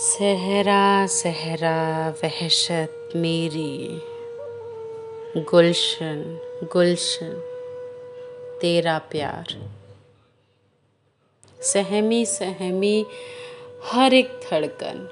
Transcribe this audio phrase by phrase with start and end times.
[0.00, 4.02] सहरा सहरा वहशत मेरी।
[5.36, 6.40] गुलशन
[6.72, 7.30] गुलशन,
[8.62, 9.72] तेरा प्यार।
[11.60, 13.06] सहमी सहमी,
[13.84, 15.08] हर एक धड़कन।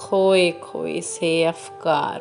[0.00, 2.20] खोए खोए से अफकार।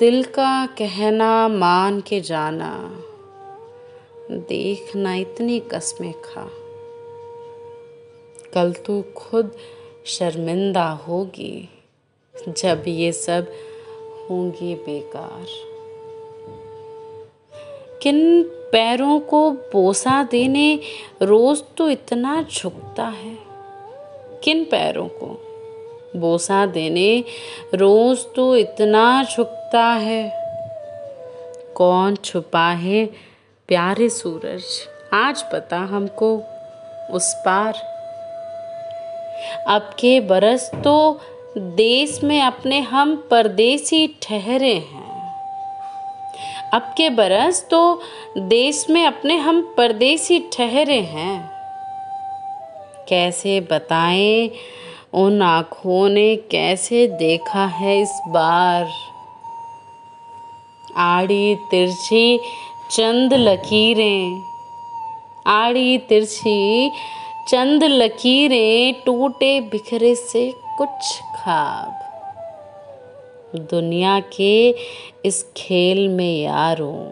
[0.00, 3.02] दिल का कहना मान के जाना।
[4.30, 6.61] देखना इतनी कसमें खा।
[8.54, 9.56] कल तू खुद
[10.06, 11.68] शर्मिंदा होगी,
[12.48, 13.46] जब ये सब
[14.30, 15.46] होंगे बेकार।
[18.02, 20.80] किन पैरों को बोसा देने
[21.22, 23.38] रोज तो इतना झुकता है?
[24.44, 25.26] किन पैरों को
[26.16, 27.24] बोसा देने
[27.74, 30.32] रोज तो इतना झुकता है?
[31.74, 33.06] कौन छुपा है
[33.68, 34.64] प्यारे सूरज?
[35.12, 36.36] आज पता हमको
[37.10, 37.91] उस पार।
[39.68, 41.20] अब के बरस तो
[41.58, 45.10] देश में अपने हम परदेसी ठहरे हैं।
[46.74, 48.00] अब के बरस तो
[48.38, 51.50] देश में अपने हम परदेसी ठहरे हैं।
[53.08, 54.50] कैसे बताएँ
[55.14, 58.88] उन आँखों ने कैसे देखा है इस बार?
[60.96, 62.38] आड़ी तिरछी
[62.90, 64.42] चंद लकीरें,
[65.46, 66.90] आड़ी तिरछी
[67.48, 71.98] चंद लकीरें टूटे बिखरे से कुछ खाब।
[73.56, 74.74] दुनिया के
[75.24, 77.04] इस खेल में यारों,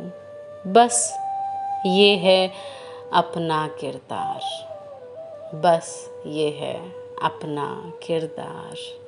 [0.72, 1.19] बस
[1.87, 2.53] ये है
[3.12, 4.41] अपना किरदार।
[5.55, 6.75] बस ये है
[7.22, 9.00] अपना किरदार।